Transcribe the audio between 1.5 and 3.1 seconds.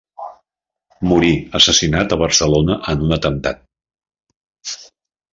assassinat a Barcelona en